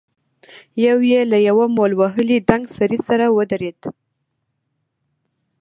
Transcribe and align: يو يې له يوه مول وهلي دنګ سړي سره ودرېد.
يو 0.85 0.97
يې 1.09 1.21
له 1.31 1.37
يوه 1.47 1.65
مول 1.75 1.91
وهلي 1.99 2.37
دنګ 2.49 2.63
سړي 2.77 2.99
سره 3.07 3.25
ودرېد. 3.37 3.79